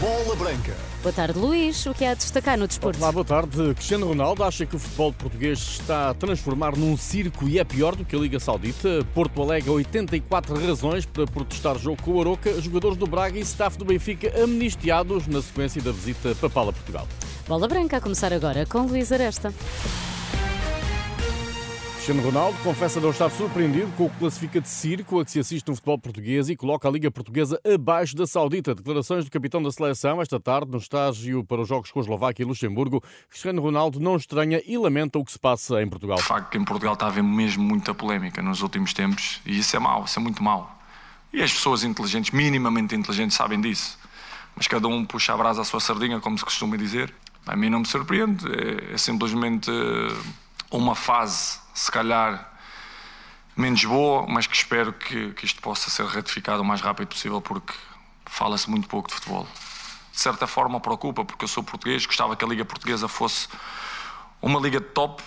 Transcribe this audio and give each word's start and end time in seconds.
Bola 0.00 0.34
Branca. 0.34 0.74
Boa 1.02 1.12
tarde, 1.12 1.38
Luís. 1.38 1.84
O 1.84 1.92
que 1.92 2.06
há 2.06 2.12
a 2.12 2.14
destacar 2.14 2.56
no 2.56 2.66
desporto? 2.66 2.98
Olá, 2.98 3.12
boa 3.12 3.24
tarde. 3.24 3.74
Cristiano 3.74 4.08
Ronaldo 4.08 4.42
acha 4.42 4.64
que 4.64 4.74
o 4.74 4.78
futebol 4.78 5.12
português 5.12 5.58
está 5.58 6.08
a 6.08 6.14
transformar 6.14 6.74
num 6.74 6.96
circo 6.96 7.46
e 7.46 7.58
é 7.58 7.64
pior 7.64 7.94
do 7.94 8.02
que 8.02 8.16
a 8.16 8.18
Liga 8.18 8.40
Saudita. 8.40 9.06
Porto 9.14 9.42
alega 9.42 9.70
84 9.70 10.66
razões 10.66 11.04
para 11.04 11.26
protestar 11.26 11.78
jogo 11.78 12.02
com 12.02 12.12
o 12.12 12.20
Aroca. 12.22 12.58
Jogadores 12.62 12.96
do 12.96 13.06
Braga 13.06 13.38
e 13.38 13.42
staff 13.42 13.76
do 13.76 13.84
Benfica 13.84 14.42
amnistiados 14.42 15.26
na 15.26 15.42
sequência 15.42 15.82
da 15.82 15.92
visita 15.92 16.34
papal 16.34 16.70
a 16.70 16.72
Portugal. 16.72 17.06
Bola 17.46 17.68
Branca 17.68 17.98
a 17.98 18.00
começar 18.00 18.32
agora 18.32 18.64
com 18.64 18.86
Luís 18.86 19.12
Aresta. 19.12 19.52
Cristiano 22.00 22.22
Ronaldo 22.22 22.58
confessa 22.60 22.98
não 22.98 23.10
estar 23.10 23.28
surpreendido 23.28 23.92
com 23.92 24.06
o 24.06 24.10
que 24.10 24.16
classifica 24.16 24.58
de 24.58 24.70
circo 24.70 25.20
a 25.20 25.24
que 25.24 25.30
se 25.30 25.38
assiste 25.38 25.68
no 25.68 25.74
futebol 25.74 25.98
português 25.98 26.48
e 26.48 26.56
coloca 26.56 26.88
a 26.88 26.90
Liga 26.90 27.10
Portuguesa 27.10 27.60
abaixo 27.62 28.16
da 28.16 28.26
Saudita. 28.26 28.74
Declarações 28.74 29.26
do 29.26 29.30
capitão 29.30 29.62
da 29.62 29.70
seleção 29.70 30.18
esta 30.22 30.40
tarde 30.40 30.70
no 30.70 30.78
estágio 30.78 31.44
para 31.44 31.60
os 31.60 31.68
jogos 31.68 31.90
com 31.90 32.00
Eslováquia 32.00 32.42
e 32.42 32.46
Luxemburgo. 32.46 33.04
Cristiano 33.28 33.60
Ronaldo 33.60 34.00
não 34.00 34.16
estranha 34.16 34.62
e 34.64 34.78
lamenta 34.78 35.18
o 35.18 35.24
que 35.26 35.30
se 35.30 35.38
passa 35.38 35.82
em 35.82 35.90
Portugal. 35.90 36.16
De 36.16 36.22
facto, 36.22 36.48
que 36.48 36.56
em 36.56 36.64
Portugal 36.64 36.94
está 36.94 37.04
a 37.04 37.08
haver 37.10 37.22
mesmo 37.22 37.62
muita 37.62 37.92
polémica 37.92 38.40
nos 38.40 38.62
últimos 38.62 38.94
tempos 38.94 39.42
e 39.44 39.58
isso 39.58 39.76
é 39.76 39.78
mau, 39.78 40.04
isso 40.04 40.18
é 40.18 40.22
muito 40.22 40.42
mau. 40.42 40.74
E 41.34 41.42
as 41.42 41.52
pessoas 41.52 41.84
inteligentes, 41.84 42.30
minimamente 42.30 42.94
inteligentes, 42.94 43.36
sabem 43.36 43.60
disso. 43.60 43.98
Mas 44.56 44.66
cada 44.66 44.88
um 44.88 45.04
puxa 45.04 45.34
a 45.34 45.36
brasa 45.36 45.60
à 45.60 45.64
sua 45.66 45.80
sardinha, 45.80 46.18
como 46.18 46.38
se 46.38 46.44
costuma 46.46 46.78
dizer. 46.78 47.12
A 47.46 47.54
mim 47.54 47.68
não 47.68 47.80
me 47.80 47.86
surpreende, 47.86 48.46
é, 48.46 48.94
é 48.94 48.96
simplesmente 48.96 49.70
uma 50.70 50.94
fase, 50.94 51.58
se 51.74 51.90
calhar, 51.90 52.48
menos 53.56 53.84
boa, 53.84 54.26
mas 54.28 54.46
que 54.46 54.56
espero 54.56 54.92
que, 54.92 55.32
que 55.32 55.44
isto 55.44 55.60
possa 55.60 55.90
ser 55.90 56.06
ratificado 56.06 56.62
o 56.62 56.64
mais 56.64 56.80
rápido 56.80 57.08
possível, 57.08 57.40
porque 57.40 57.74
fala-se 58.26 58.70
muito 58.70 58.88
pouco 58.88 59.08
de 59.08 59.14
futebol. 59.14 59.46
De 60.12 60.20
certa 60.20 60.46
forma 60.46 60.80
preocupa, 60.80 61.24
porque 61.24 61.44
eu 61.44 61.48
sou 61.48 61.62
português, 61.62 62.06
gostava 62.06 62.36
que 62.36 62.44
a 62.44 62.48
Liga 62.48 62.64
Portuguesa 62.64 63.08
fosse 63.08 63.48
uma 64.40 64.60
liga 64.60 64.80
de 64.80 64.86
top, 64.86 65.22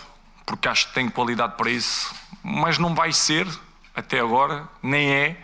porque 0.46 0.68
acho 0.68 0.88
que 0.88 0.94
tem 0.94 1.10
qualidade 1.10 1.56
para 1.56 1.70
isso, 1.70 2.14
mas 2.42 2.78
não 2.78 2.96
vai 2.96 3.12
ser, 3.14 3.48
até 3.96 4.20
agora, 4.20 4.68
nem 4.82 5.12
é. 5.12 5.44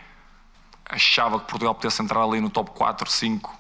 Achava 0.90 1.40
que 1.40 1.46
Portugal 1.46 1.76
pudesse 1.76 2.02
entrar 2.02 2.24
ali 2.24 2.42
no 2.42 2.50
top 2.50 2.72
4, 2.72 3.10
5, 3.10 3.59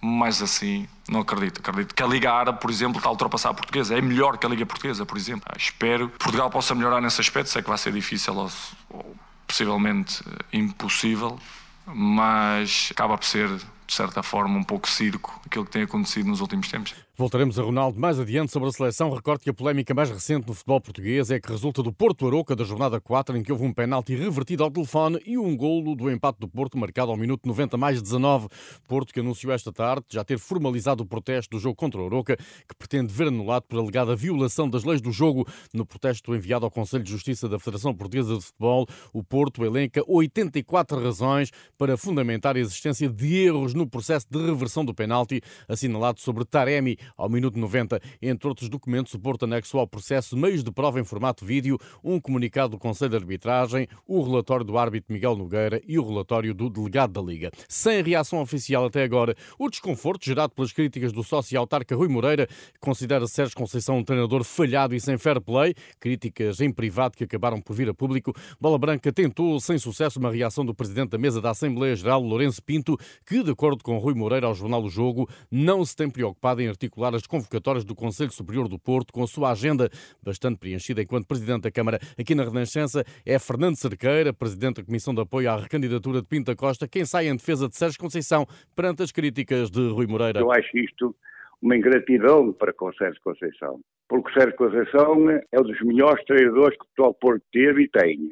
mas 0.00 0.40
assim, 0.40 0.88
não 1.08 1.20
acredito. 1.20 1.58
Acredito 1.58 1.94
que 1.94 2.02
a 2.02 2.06
Liga 2.06 2.32
Árabe, 2.32 2.60
por 2.60 2.70
exemplo, 2.70 2.98
está 2.98 3.08
a 3.08 3.12
ultrapassar 3.12 3.50
a 3.50 3.54
portuguesa. 3.54 3.96
É 3.96 4.00
melhor 4.00 4.38
que 4.38 4.46
a 4.46 4.48
Liga 4.48 4.64
Portuguesa, 4.64 5.04
por 5.04 5.18
exemplo. 5.18 5.44
Espero 5.56 6.08
que 6.08 6.18
Portugal 6.18 6.50
possa 6.50 6.74
melhorar 6.74 7.00
nesse 7.00 7.20
aspecto. 7.20 7.50
Sei 7.50 7.62
que 7.62 7.68
vai 7.68 7.78
ser 7.78 7.92
difícil 7.92 8.34
ou, 8.34 8.50
ou 8.88 9.16
possivelmente 9.46 10.22
eh, 10.26 10.58
impossível, 10.58 11.38
mas 11.86 12.88
acaba 12.92 13.18
por 13.18 13.26
ser, 13.26 13.48
de 13.48 13.94
certa 13.94 14.22
forma, 14.22 14.56
um 14.56 14.64
pouco 14.64 14.88
circo 14.88 15.38
aquilo 15.44 15.66
que 15.66 15.72
tem 15.72 15.82
acontecido 15.82 16.28
nos 16.28 16.40
últimos 16.40 16.68
tempos. 16.68 16.94
Voltaremos 17.20 17.58
a 17.58 17.62
Ronaldo 17.62 18.00
mais 18.00 18.18
adiante 18.18 18.50
sobre 18.50 18.70
a 18.70 18.72
seleção. 18.72 19.10
Recordo 19.10 19.42
que 19.42 19.50
a 19.50 19.52
polémica 19.52 19.92
mais 19.92 20.08
recente 20.08 20.48
no 20.48 20.54
futebol 20.54 20.80
português 20.80 21.30
é 21.30 21.38
que 21.38 21.52
resulta 21.52 21.82
do 21.82 21.92
Porto 21.92 22.26
Aroca 22.26 22.56
da 22.56 22.64
jornada 22.64 22.98
4, 22.98 23.36
em 23.36 23.42
que 23.42 23.52
houve 23.52 23.62
um 23.62 23.74
penalti 23.74 24.16
revertido 24.16 24.64
ao 24.64 24.70
telefone 24.70 25.20
e 25.26 25.36
um 25.36 25.54
golo 25.54 25.94
do 25.94 26.10
empate 26.10 26.40
do 26.40 26.48
Porto, 26.48 26.78
marcado 26.78 27.10
ao 27.10 27.18
minuto 27.18 27.46
90 27.46 27.76
mais 27.76 28.00
19. 28.00 28.48
Porto 28.88 29.12
que 29.12 29.20
anunciou 29.20 29.52
esta 29.52 29.70
tarde 29.70 30.06
já 30.08 30.24
ter 30.24 30.38
formalizado 30.38 31.02
o 31.02 31.06
protesto 31.06 31.58
do 31.58 31.60
jogo 31.60 31.76
contra 31.76 32.00
o 32.00 32.06
Aroca, 32.06 32.38
que 32.38 32.74
pretende 32.74 33.12
ver 33.12 33.28
anulado 33.28 33.64
por 33.64 33.78
alegada 33.78 34.16
violação 34.16 34.66
das 34.66 34.82
leis 34.82 35.02
do 35.02 35.12
jogo. 35.12 35.46
No 35.74 35.84
protesto 35.84 36.34
enviado 36.34 36.64
ao 36.64 36.70
Conselho 36.70 37.04
de 37.04 37.10
Justiça 37.10 37.46
da 37.50 37.58
Federação 37.58 37.94
Portuguesa 37.94 38.34
de 38.34 38.40
Futebol, 38.40 38.86
o 39.12 39.22
Porto 39.22 39.62
elenca 39.62 40.02
84 40.08 40.98
razões 40.98 41.50
para 41.76 41.98
fundamentar 41.98 42.56
a 42.56 42.60
existência 42.60 43.10
de 43.10 43.36
erros 43.36 43.74
no 43.74 43.86
processo 43.86 44.26
de 44.30 44.38
reversão 44.38 44.86
do 44.86 44.94
penalti, 44.94 45.42
assinalado 45.68 46.18
sobre 46.18 46.46
Taremi 46.46 46.96
ao 47.16 47.28
minuto 47.28 47.58
90. 47.58 48.00
Entre 48.20 48.48
outros 48.48 48.68
documentos, 48.68 49.14
o 49.14 49.18
Porto 49.18 49.46
ao 49.74 49.86
processo 49.86 50.36
meios 50.36 50.62
de 50.64 50.70
prova 50.70 51.00
em 51.00 51.04
formato 51.04 51.44
vídeo, 51.44 51.78
um 52.02 52.20
comunicado 52.20 52.70
do 52.70 52.78
Conselho 52.78 53.10
de 53.10 53.16
Arbitragem, 53.16 53.86
o 54.06 54.22
relatório 54.22 54.64
do 54.64 54.76
árbitro 54.78 55.12
Miguel 55.12 55.36
Nogueira 55.36 55.80
e 55.86 55.98
o 55.98 56.06
relatório 56.06 56.54
do 56.54 56.68
delegado 56.68 57.12
da 57.12 57.20
Liga. 57.20 57.50
Sem 57.68 58.02
reação 58.02 58.40
oficial 58.40 58.86
até 58.86 59.02
agora, 59.02 59.34
o 59.58 59.68
desconforto 59.68 60.24
gerado 60.24 60.52
pelas 60.54 60.72
críticas 60.72 61.12
do 61.12 61.22
sócio 61.22 61.58
autarca 61.58 61.94
Rui 61.94 62.08
Moreira, 62.08 62.46
que 62.46 62.80
considera 62.80 63.26
Sérgio 63.26 63.56
Conceição 63.56 63.98
um 63.98 64.04
treinador 64.04 64.44
falhado 64.44 64.94
e 64.94 65.00
sem 65.00 65.18
fair 65.18 65.40
play, 65.40 65.74
críticas 65.98 66.60
em 66.60 66.72
privado 66.72 67.16
que 67.16 67.24
acabaram 67.24 67.60
por 67.60 67.74
vir 67.74 67.88
a 67.88 67.94
público. 67.94 68.34
Bola 68.60 68.78
Branca 68.78 69.12
tentou, 69.12 69.58
sem 69.60 69.78
sucesso, 69.78 70.18
uma 70.18 70.30
reação 70.30 70.64
do 70.64 70.74
presidente 70.74 71.10
da 71.10 71.18
mesa 71.18 71.40
da 71.40 71.50
Assembleia 71.50 71.96
Geral, 71.96 72.22
Lourenço 72.22 72.62
Pinto, 72.62 72.96
que, 73.26 73.42
de 73.42 73.50
acordo 73.50 73.82
com 73.82 73.98
Rui 73.98 74.14
Moreira 74.14 74.46
ao 74.46 74.54
jornal 74.54 74.82
O 74.82 74.90
Jogo, 74.90 75.28
não 75.50 75.84
se 75.84 75.96
tem 75.96 76.08
preocupado 76.08 76.60
em 76.60 76.68
articular 76.68 76.99
as 77.04 77.26
convocatórias 77.26 77.84
do 77.84 77.94
Conselho 77.94 78.30
Superior 78.30 78.68
do 78.68 78.78
Porto, 78.78 79.12
com 79.12 79.22
a 79.22 79.26
sua 79.26 79.50
agenda 79.52 79.88
bastante 80.22 80.58
preenchida 80.58 81.02
enquanto 81.02 81.26
Presidente 81.26 81.62
da 81.62 81.70
Câmara. 81.70 81.98
Aqui 82.18 82.34
na 82.34 82.44
Renascença 82.44 83.04
é 83.24 83.38
Fernando 83.38 83.76
Cerqueira, 83.76 84.32
Presidente 84.32 84.76
da 84.76 84.84
Comissão 84.84 85.14
de 85.14 85.20
Apoio 85.20 85.50
à 85.50 85.56
Recandidatura 85.56 86.20
de 86.20 86.28
Pinta 86.28 86.54
Costa, 86.54 86.86
quem 86.86 87.04
sai 87.04 87.28
em 87.28 87.36
defesa 87.36 87.68
de 87.68 87.76
Sérgio 87.76 87.98
Conceição 87.98 88.46
perante 88.76 89.02
as 89.02 89.10
críticas 89.10 89.70
de 89.70 89.88
Rui 89.90 90.06
Moreira. 90.06 90.40
Eu 90.40 90.52
acho 90.52 90.76
isto 90.78 91.14
uma 91.62 91.76
ingratidão 91.76 92.52
para 92.52 92.72
com 92.72 92.92
Sérgio 92.94 93.20
Conceição, 93.22 93.80
porque 94.08 94.32
Sérgio 94.32 94.56
Conceição 94.56 95.30
é 95.30 95.60
um 95.60 95.62
dos 95.62 95.80
melhores 95.82 96.24
treinadores 96.24 96.76
que 96.78 97.02
o 97.02 97.14
Porto 97.14 97.42
teve 97.52 97.82
e 97.82 97.88
tem. 97.88 98.30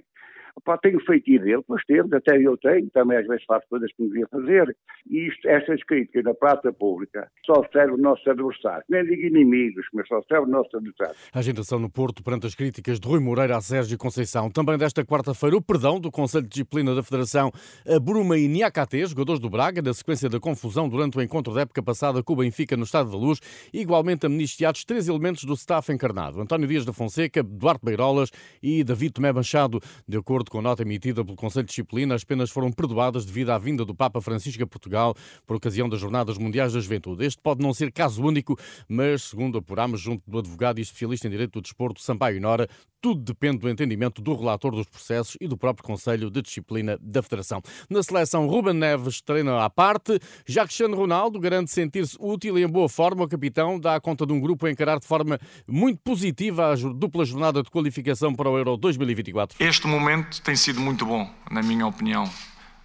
Opa, 0.59 0.77
tenho 0.79 0.99
feitiço 1.05 1.45
dele, 1.45 1.63
pois 1.65 1.81
temos, 1.85 2.13
até 2.13 2.37
eu 2.37 2.57
tenho, 2.57 2.91
também 2.91 3.19
às 3.19 3.27
vezes 3.29 3.45
faço 3.47 3.65
coisas 3.71 3.89
que 3.93 4.03
não 4.03 4.09
devia 4.09 4.27
fazer. 4.27 4.77
E 5.09 5.29
isto, 5.29 5.49
estas 5.49 5.83
críticas 5.85 6.25
na 6.25 6.35
praça 6.35 6.73
pública 6.73 7.31
só 7.47 7.63
serve 7.73 7.93
o 7.93 7.97
nosso 7.97 8.29
adversário. 8.29 8.83
Nem 8.89 9.05
digo 9.05 9.23
inimigos, 9.23 9.87
mas 9.95 10.09
só 10.09 10.21
serve 10.23 10.47
o 10.47 10.51
nosso 10.51 10.77
adversário. 10.77 11.15
A 11.33 11.39
agitação 11.39 11.79
no 11.79 11.89
Porto 11.89 12.25
perante 12.25 12.47
as 12.47 12.57
críticas 12.57 12.99
de 12.99 13.07
Rui 13.07 13.21
Moreira 13.21 13.57
a 13.57 13.61
Sérgio 13.61 13.97
Conceição. 13.97 14.51
Também 14.51 14.77
desta 14.77 15.05
quarta-feira, 15.05 15.57
o 15.57 15.63
perdão 15.63 16.01
do 16.01 16.11
Conselho 16.11 16.43
de 16.43 16.51
Disciplina 16.51 16.93
da 16.93 17.05
Federação 17.05 17.53
a 17.87 18.01
Bruma 18.01 18.37
e 18.37 18.49
Niakate, 18.49 19.07
jogadores 19.07 19.41
do 19.41 19.49
Braga, 19.49 19.81
na 19.81 19.95
sequência 19.95 20.29
da 20.29 20.41
confusão 20.41 20.89
durante 20.89 21.17
o 21.17 21.23
encontro 21.23 21.55
da 21.55 21.61
época 21.61 21.83
passada 21.83 22.21
com 22.21 22.33
o 22.33 22.37
Benfica 22.37 22.77
no 22.77 22.83
Estado 22.83 23.13
da 23.13 23.17
Luz, 23.17 23.39
igualmente 23.73 24.27
amnistiados 24.27 24.85
três 24.85 25.09
elementos 25.09 25.45
do 25.45 25.55
staff 25.55 25.93
encarnado. 25.93 26.41
António 26.41 26.67
Dias 26.67 26.85
da 26.85 26.93
Fonseca, 26.93 27.45
Duarte 27.45 27.85
Beirolas 27.85 28.31
e 28.61 28.83
David 28.83 29.13
Tomé 29.13 29.33
Machado. 29.33 29.81
De 30.07 30.19
acordo 30.19 30.48
acordo 30.49 30.51
com 30.51 30.63
nota 30.63 30.83
emitida 30.83 31.25
pelo 31.25 31.37
Conselho 31.37 31.65
de 31.65 31.69
Disciplina, 31.69 32.15
as 32.15 32.25
penas 32.25 32.51
foram 32.51 32.73
perdoadas 32.73 33.25
devido 33.25 33.51
à 33.51 33.59
vinda 33.59 33.85
do 33.85 33.95
Papa 33.95 34.21
Francisco 34.21 34.63
a 34.63 34.67
Portugal 34.67 35.15
por 35.47 35.57
ocasião 35.57 35.89
das 35.89 36.01
Jornadas 36.01 36.39
Mundiais 36.39 36.73
da 36.73 36.81
Juventude. 36.81 37.25
Este 37.25 37.41
pode 37.41 37.63
não 37.63 37.73
ser 37.73 37.93
caso 37.93 38.23
único, 38.23 38.59
mas, 38.89 39.23
segundo 39.23 39.59
apurámos 39.59 40.01
junto 40.01 40.23
do 40.29 40.39
advogado 40.39 40.79
e 40.79 40.83
especialista 40.83 41.27
em 41.27 41.31
Direito 41.31 41.53
do 41.53 41.63
Desporto, 41.63 42.01
Sampaio 42.01 42.41
Nora, 42.41 42.69
tudo 43.01 43.23
depende 43.23 43.59
do 43.59 43.69
entendimento 43.69 44.21
do 44.21 44.35
relator 44.35 44.73
dos 44.73 44.87
processos 44.87 45.37
e 45.41 45.47
do 45.47 45.57
próprio 45.57 45.87
Conselho 45.87 46.31
de 46.31 46.43
Disciplina 46.43 46.99
da 47.01 47.23
Federação. 47.23 47.63
Na 47.89 48.03
seleção, 48.03 48.47
Ruben 48.47 48.75
Neves 48.75 49.21
treina 49.21 49.65
à 49.65 49.71
parte. 49.71 50.19
Já 50.47 50.65
Cristiano 50.65 50.97
Ronaldo 50.97 51.39
garante 51.39 51.71
sentir-se 51.71 52.17
útil 52.19 52.59
e 52.59 52.63
em 52.63 52.69
boa 52.69 52.89
forma. 52.89 53.25
O 53.25 53.29
capitão 53.29 53.79
dá 53.79 54.01
conta 54.01 54.27
de 54.27 54.33
um 54.33 54.41
grupo 54.41 54.67
a 54.67 54.71
encarar 54.71 54.99
de 54.99 55.07
forma 55.07 55.39
muito 55.67 56.01
positiva 56.03 56.73
a 56.73 56.75
dupla 56.75 57.25
jornada 57.25 57.63
de 57.63 57.71
qualificação 57.71 58.35
para 58.35 58.51
o 58.51 58.59
Euro 58.59 58.77
2024. 58.77 59.57
Este 59.61 59.87
momento 59.87 60.43
tem 60.43 60.57
sido 60.57 60.81
muito 60.81 61.07
bom, 61.07 61.29
na 61.51 61.63
minha 61.63 61.87
opinião. 61.87 62.29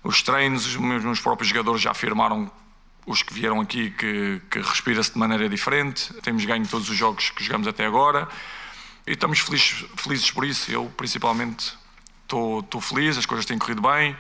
Os 0.04 0.22
treinos, 0.22 0.66
os 0.66 0.76
meus 0.78 1.20
próprios 1.20 1.50
jogadores 1.50 1.82
já 1.82 1.92
afirmaram 1.92 2.52
os 3.06 3.22
que 3.22 3.34
vieram 3.34 3.60
aqui 3.60 3.92
que, 3.92 4.42
que 4.50 4.60
respira-se 4.60 5.14
de 5.14 5.20
maneira 5.20 5.50
diferente. 5.50 6.14
Temos 6.22 6.46
ganho 6.46 6.68
todos 6.68 6.90
os 6.90 6.96
jogos 6.96 7.30
que 7.32 7.44
jogamos 7.44 7.68
até 7.68 7.86
agora. 7.86 8.28
E 9.06 9.12
estamos 9.12 9.40
felizes, 9.40 9.86
felizes 9.98 10.32
por 10.32 10.46
isso. 10.46 10.72
Eu, 10.72 10.92
principalmente, 10.98 11.74
estou 12.24 12.82
feliz, 12.82 13.18
as 13.18 13.26
coisas 13.26 13.46
têm 13.46 13.58
corrido 13.58 13.82
bem. 13.82 14.16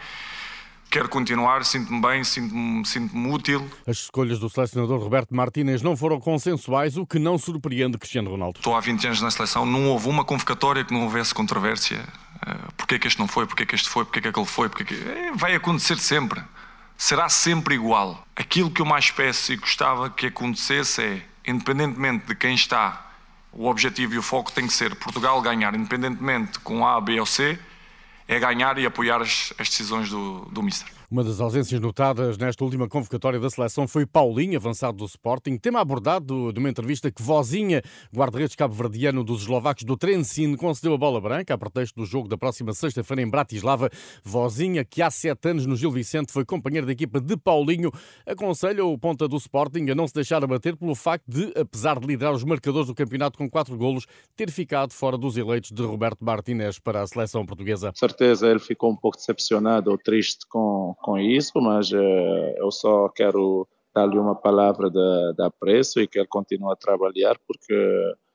Quero 0.94 1.10
continuar, 1.10 1.66
sinto-me 1.66 2.00
bem, 2.00 2.24
sinto-me 2.24 2.86
sinto 2.86 3.18
útil. 3.32 3.68
As 3.88 3.98
escolhas 3.98 4.38
do 4.38 4.48
selecionador 4.48 5.00
Roberto 5.00 5.34
Martínez 5.34 5.82
não 5.82 5.98
foram 5.98 6.20
consensuais, 6.20 6.98
o 6.98 7.06
que 7.06 7.18
não 7.18 7.36
surpreende 7.36 7.98
Cristiano 7.98 8.30
Ronaldo. 8.30 8.60
Estou 8.60 8.76
há 8.76 8.80
20 8.80 9.08
anos 9.08 9.22
na 9.22 9.32
seleção, 9.32 9.66
não 9.66 9.88
houve 9.88 10.08
uma 10.08 10.24
convocatória 10.24 10.86
que 10.86 10.94
não 10.94 11.06
houvesse 11.06 11.34
controvérsia. 11.34 12.08
Uh, 12.46 12.72
porquê 12.78 13.00
que 13.00 13.08
este 13.08 13.20
não 13.20 13.28
foi, 13.28 13.48
porquê 13.48 13.66
que 13.66 13.74
este 13.74 13.90
foi, 13.90 14.06
porquê 14.06 14.22
que 14.22 14.28
aquele 14.28 14.46
foi, 14.46 14.70
porquê 14.70 14.84
que... 14.84 14.94
É, 14.94 15.32
vai 15.34 15.56
acontecer 15.56 15.98
sempre. 15.98 16.44
Será 16.96 17.28
sempre 17.28 17.74
igual. 17.74 18.24
Aquilo 18.36 18.70
que 18.70 18.80
eu 18.80 18.86
mais 18.86 19.10
peço 19.10 19.52
e 19.52 19.56
gostava 19.56 20.12
que 20.12 20.28
acontecesse 20.28 21.02
é, 21.02 21.26
independentemente 21.48 22.28
de 22.28 22.36
quem 22.36 22.54
está 22.54 23.13
o 23.54 23.68
objetivo 23.68 24.14
e 24.14 24.18
o 24.18 24.22
foco 24.24 24.52
tem 24.52 24.68
que 24.68 24.74
ser 24.74 24.96
Portugal 24.96 25.42
ganhar, 25.42 25.76
independentemente 25.76 26.60
com 26.60 26.86
A, 26.86 27.00
B 27.00 27.20
ou 27.20 27.26
C, 27.26 27.58
é 28.28 28.40
ganhar 28.40 28.78
e 28.78 28.86
apoiar 28.86 29.22
as, 29.22 29.54
as 29.58 29.70
decisões 29.70 30.10
do, 30.10 30.42
do 30.52 30.64
Mister. 30.64 30.92
Uma 31.14 31.24
das 31.24 31.40
ausências 31.40 31.80
notadas 31.80 32.40
nesta 32.40 32.64
última 32.64 32.88
convocatória 32.90 33.40
da 33.40 33.48
seleção 33.48 33.88
foi 33.88 34.04
Paulinho, 34.04 34.58
avançado 34.58 34.98
do 34.98 35.06
Sporting. 35.06 35.60
Tema 35.60 35.80
abordado 35.80 36.52
de 36.52 36.58
uma 36.58 36.72
entrevista 36.72 37.12
que 37.12 37.22
Vozinha, 37.22 37.84
guarda-redes 38.12 38.56
cabo-verdiano 38.56 39.24
dos 39.24 39.42
eslovacos 39.42 39.84
do 39.84 39.96
Trencin, 39.96 40.56
concedeu 40.56 40.92
a 40.96 40.98
bola 40.98 41.22
branca 41.22 41.54
a 41.54 41.58
pretexto 41.58 41.98
do 41.98 42.06
jogo 42.08 42.28
da 42.28 42.36
próxima 42.36 42.74
sexta-feira 42.74 43.22
em 43.22 43.30
Bratislava. 43.30 43.92
Vozinha, 44.24 44.84
que 44.84 45.04
há 45.04 45.12
sete 45.12 45.50
anos 45.50 45.68
no 45.68 45.76
Gil 45.76 45.92
Vicente 45.92 46.32
foi 46.32 46.44
companheiro 46.44 46.88
da 46.88 46.94
equipa 46.94 47.22
de 47.22 47.38
Paulinho, 47.38 47.92
aconselha 48.26 48.84
o 48.84 48.98
ponta 48.98 49.28
do 49.28 49.38
Sporting 49.38 49.92
a 49.92 49.94
não 49.94 50.08
se 50.08 50.16
deixar 50.16 50.44
abater 50.44 50.76
pelo 50.76 50.96
facto 50.96 51.26
de, 51.28 51.54
apesar 51.56 52.00
de 52.00 52.08
liderar 52.08 52.34
os 52.34 52.44
marcadores 52.44 52.88
do 52.88 52.96
campeonato 52.96 53.38
com 53.38 53.48
quatro 53.48 53.78
golos, 53.78 54.08
ter 54.36 54.50
ficado 54.50 54.92
fora 54.94 55.16
dos 55.16 55.38
eleitos 55.38 55.72
de 55.72 55.84
Roberto 55.84 56.26
Martínez 56.26 56.80
para 56.80 57.04
a 57.04 57.06
seleção 57.06 57.46
portuguesa. 57.46 57.92
certeza 57.94 58.48
ele 58.48 58.58
ficou 58.58 58.92
um 58.92 58.96
pouco 58.96 59.16
decepcionado 59.16 59.92
ou 59.92 59.98
triste 60.00 60.48
com 60.48 60.96
com 61.04 61.20
isso, 61.20 61.52
mas 61.62 61.92
uh, 61.92 62.56
eu 62.58 62.72
só 62.72 63.10
quero 63.10 63.68
dar-lhe 63.94 64.18
uma 64.18 64.34
palavra 64.34 64.90
de, 64.90 65.34
de 65.36 65.44
apreço 65.44 66.00
e 66.00 66.08
que 66.08 66.18
ele 66.18 66.28
continue 66.28 66.72
a 66.72 66.76
trabalhar 66.76 67.38
porque 67.46 67.76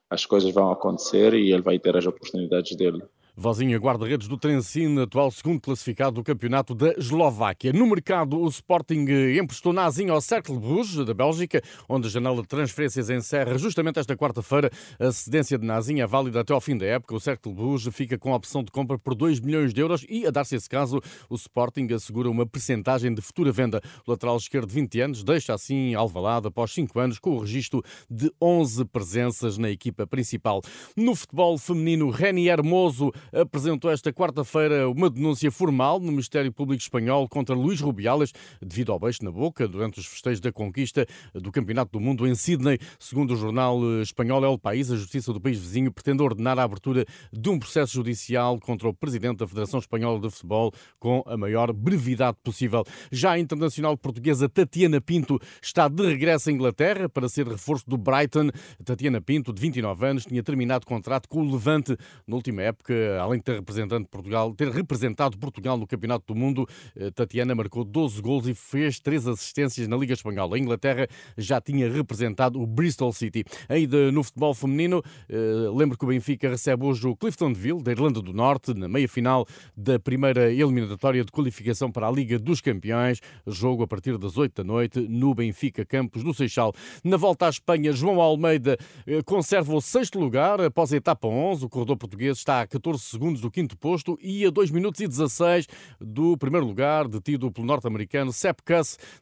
as 0.09 0.25
coisas 0.25 0.53
vão 0.53 0.71
acontecer 0.71 1.33
e 1.33 1.51
ele 1.51 1.61
vai 1.61 1.77
ter 1.79 1.97
as 1.97 2.05
oportunidades 2.05 2.77
dele. 2.77 3.03
Vozinha, 3.39 3.77
guarda-redes 3.77 4.27
do 4.27 4.35
Trencin, 4.35 4.99
atual 4.99 5.31
segundo 5.31 5.61
classificado 5.61 6.15
do 6.15 6.23
campeonato 6.25 6.75
da 6.75 6.91
Eslováquia. 6.97 7.71
No 7.71 7.87
mercado, 7.87 8.37
o 8.37 8.45
Sporting 8.49 9.05
emprestou 9.39 9.71
Nazinho 9.71 10.13
ao 10.13 10.19
Cercle 10.19 10.59
Bruges, 10.59 11.05
da 11.05 11.13
Bélgica, 11.13 11.61
onde 11.87 12.07
a 12.07 12.09
janela 12.09 12.41
de 12.41 12.49
transferências 12.49 13.09
encerra 13.09 13.57
justamente 13.57 13.97
esta 13.97 14.13
quarta-feira. 14.17 14.69
A 14.99 15.09
cedência 15.13 15.57
de 15.57 15.65
Nazinho 15.65 16.03
é 16.03 16.05
válida 16.05 16.41
até 16.41 16.51
ao 16.51 16.59
fim 16.59 16.77
da 16.77 16.85
época. 16.85 17.15
O 17.15 17.19
Cercle 17.19 17.53
Bruges 17.53 17.95
fica 17.95 18.17
com 18.17 18.33
a 18.33 18.35
opção 18.35 18.61
de 18.61 18.71
compra 18.71 18.99
por 18.99 19.15
2 19.15 19.39
milhões 19.39 19.73
de 19.73 19.79
euros 19.79 20.05
e, 20.09 20.27
a 20.27 20.31
dar-se 20.31 20.57
esse 20.57 20.67
caso, 20.67 20.99
o 21.29 21.35
Sporting 21.35 21.87
assegura 21.93 22.29
uma 22.29 22.45
percentagem 22.45 23.13
de 23.13 23.21
futura 23.21 23.53
venda. 23.53 23.81
O 24.05 24.11
lateral 24.11 24.35
esquerdo 24.35 24.67
de 24.67 24.75
20 24.75 24.99
anos 24.99 25.23
deixa 25.23 25.53
assim 25.53 25.95
Alvalade 25.95 26.47
após 26.47 26.73
5 26.73 26.99
anos 26.99 27.17
com 27.17 27.37
o 27.37 27.39
registro 27.39 27.81
de 28.11 28.29
11 28.41 28.83
presenças 28.83 29.57
na 29.57 29.69
equipa 29.69 30.05
principal. 30.05 30.61
No 30.93 31.15
futebol 31.15 31.57
feminino, 31.57 32.09
Reni 32.09 32.49
Hermoso 32.49 33.13
apresentou 33.33 33.91
esta 33.91 34.11
quarta-feira 34.11 34.89
uma 34.89 35.09
denúncia 35.09 35.51
formal 35.51 35.99
no 35.99 36.11
Ministério 36.11 36.51
Público 36.51 36.81
Espanhol 36.81 37.27
contra 37.27 37.55
Luís 37.55 37.81
Rubiales 37.81 38.33
devido 38.61 38.91
ao 38.91 38.99
beijo 38.99 39.19
na 39.23 39.31
boca 39.31 39.67
durante 39.67 39.99
os 39.99 40.05
festejos 40.05 40.39
da 40.39 40.51
conquista 40.51 41.05
do 41.33 41.51
Campeonato 41.51 41.91
do 41.91 41.99
Mundo 41.99 42.27
em 42.27 42.35
Sydney. 42.35 42.79
Segundo 42.99 43.33
o 43.33 43.37
jornal 43.37 43.79
espanhol 44.01 44.43
El 44.43 44.57
País, 44.57 44.91
a 44.91 44.95
Justiça 44.95 45.33
do 45.33 45.41
país 45.41 45.59
vizinho 45.59 45.91
pretende 45.91 46.21
ordenar 46.23 46.57
a 46.59 46.63
abertura 46.63 47.05
de 47.31 47.49
um 47.49 47.59
processo 47.59 47.93
judicial 47.93 48.59
contra 48.59 48.87
o 48.87 48.93
presidente 48.93 49.37
da 49.37 49.47
Federação 49.47 49.79
Espanhola 49.79 50.19
de 50.19 50.29
Futebol 50.29 50.71
com 50.99 51.23
a 51.25 51.37
maior 51.37 51.71
brevidade 51.73 52.37
possível. 52.43 52.83
Já 53.11 53.31
a 53.31 53.39
internacional 53.39 53.97
portuguesa 53.97 54.49
Tatiana 54.49 55.01
Pinto 55.01 55.39
está 55.61 55.87
de 55.87 56.05
regresso 56.05 56.49
à 56.49 56.53
Inglaterra 56.53 57.09
para 57.09 57.29
ser 57.29 57.47
reforço 57.47 57.89
do 57.89 57.97
Brighton. 57.97 58.49
Tatiana 58.83 59.21
Pinto, 59.21 59.53
de 59.53 59.61
29 59.61 60.05
anos, 60.05 60.25
tinha 60.25 60.43
terminado 60.43 60.85
contrato 60.85 61.27
com 61.27 61.41
o 61.41 61.51
Levante 61.51 61.95
na 62.27 62.35
última 62.35 62.61
época 62.61 63.18
além 63.23 63.39
de 63.39 63.45
ter, 63.45 63.55
representado 63.55 64.07
Portugal, 64.07 64.53
ter 64.53 64.69
representado 64.69 65.37
Portugal 65.37 65.77
no 65.77 65.87
Campeonato 65.87 66.33
do 66.33 66.39
Mundo, 66.39 66.67
eh, 66.95 67.11
Tatiana 67.11 67.55
marcou 67.55 67.83
12 67.83 68.21
gols 68.21 68.47
e 68.47 68.53
fez 68.53 68.99
3 68.99 69.27
assistências 69.27 69.87
na 69.87 69.97
Liga 69.97 70.13
Espanhola. 70.13 70.55
A 70.55 70.59
Inglaterra 70.59 71.07
já 71.37 71.59
tinha 71.59 71.91
representado 71.91 72.61
o 72.61 72.65
Bristol 72.65 73.11
City. 73.13 73.43
Ainda 73.67 74.11
no 74.11 74.23
futebol 74.23 74.53
feminino, 74.53 75.03
eh, 75.27 75.35
lembro 75.73 75.97
que 75.97 76.05
o 76.05 76.07
Benfica 76.07 76.49
recebe 76.49 76.85
hoje 76.85 77.07
o 77.07 77.15
Cliftonville, 77.15 77.81
da 77.81 77.91
Irlanda 77.91 78.21
do 78.21 78.33
Norte, 78.33 78.73
na 78.73 78.87
meia-final 78.87 79.45
da 79.75 79.99
primeira 79.99 80.51
eliminatória 80.51 81.23
de 81.23 81.31
qualificação 81.31 81.91
para 81.91 82.07
a 82.07 82.11
Liga 82.11 82.37
dos 82.39 82.61
Campeões. 82.61 83.19
Jogo 83.47 83.83
a 83.83 83.87
partir 83.87 84.17
das 84.17 84.37
8 84.37 84.55
da 84.57 84.63
noite 84.63 84.99
no 84.99 85.33
Benfica 85.33 85.85
Campos, 85.85 86.23
no 86.23 86.33
Seixal. 86.33 86.73
Na 87.03 87.17
volta 87.17 87.45
à 87.45 87.49
Espanha, 87.49 87.91
João 87.91 88.19
Almeida 88.21 88.77
eh, 89.05 89.21
conserva 89.23 89.73
o 89.73 89.81
sexto 89.81 90.19
lugar 90.19 90.61
após 90.61 90.93
a 90.93 90.97
etapa 90.97 91.27
11. 91.27 91.65
O 91.65 91.69
corredor 91.69 91.97
português 91.97 92.37
está 92.37 92.61
a 92.61 92.67
14 92.67 92.98
segundos 93.03 93.41
do 93.41 93.51
quinto 93.51 93.77
posto 93.77 94.17
e 94.21 94.45
a 94.45 94.49
2 94.49 94.71
minutos 94.71 95.01
e 95.01 95.07
16 95.07 95.67
do 95.99 96.37
primeiro 96.37 96.65
lugar, 96.65 97.07
detido 97.07 97.51
pelo 97.51 97.67
norte-americano 97.67 98.31
Sepp 98.31 98.59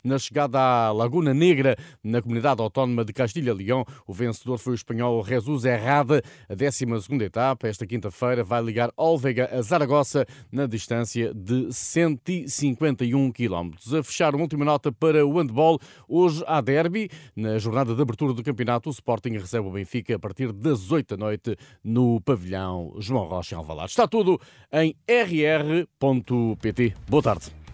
na 0.04 0.18
chegada 0.18 0.60
à 0.60 0.92
Laguna 0.92 1.34
Negra, 1.34 1.76
na 2.04 2.22
comunidade 2.22 2.62
autónoma 2.62 3.06
de 3.06 3.14
Castilha-Leão. 3.14 3.86
O 4.06 4.14
vencedor 4.14 4.58
foi 4.58 4.74
o 4.74 4.76
espanhol 4.76 5.24
Jesus 5.24 5.66
Errada. 5.66 6.22
A 6.50 6.56
12 6.56 6.86
etapa, 7.24 7.68
esta 7.68 7.86
quinta-feira, 7.86 8.44
vai 8.44 8.62
ligar 8.62 8.92
Olvega 8.98 9.50
a 9.52 9.62
Zaragoza 9.62 10.26
na 10.52 10.66
distância 10.66 11.34
de 11.34 11.72
151 11.72 13.32
km. 13.32 13.72
A 13.98 14.04
fechar 14.04 14.36
uma 14.36 14.44
última 14.44 14.66
nota 14.66 14.92
para 14.92 15.26
o 15.26 15.38
handball. 15.38 15.80
Hoje 16.08 16.44
há 16.48 16.62
derby. 16.62 17.10
Na 17.36 17.58
jornada 17.58 17.96
de 17.96 18.02
abertura 18.02 18.34
do 18.34 18.44
campeonato, 18.44 18.90
o 18.90 18.92
Sporting 18.92 19.34
recebe 19.34 19.68
o 19.68 19.72
Benfica 19.72 20.16
a 20.16 20.20
partir 20.20 20.52
das 20.52 20.92
8 20.92 21.16
da 21.16 21.26
noite 21.26 21.56
no 21.84 22.20
pavilhão 22.22 22.94
João 23.00 23.26
Rocha 23.26 23.58
Alvalade. 23.68 23.92
Está 23.92 24.08
tudo 24.08 24.40
em 24.72 24.96
rr.pt. 25.08 26.94
Boa 27.08 27.24
tarde. 27.24 27.67